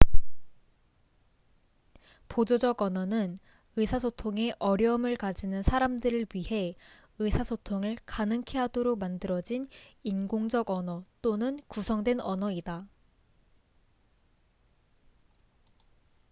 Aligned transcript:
보조적 2.27 2.81
언어는 2.81 3.37
의사소통에 3.75 4.53
어려움을 4.57 5.15
가지는 5.15 5.61
사람들을 5.61 6.25
위해 6.33 6.75
의사소통을 7.19 7.97
가능케 8.07 8.57
하도록 8.57 8.97
만들어진 8.97 9.69
인공적 10.01 10.71
언어 10.71 11.05
또는 11.21 11.59
구성된 11.67 12.19
언어이다 12.19 12.87